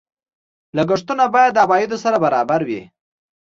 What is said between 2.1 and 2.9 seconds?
برابر وي.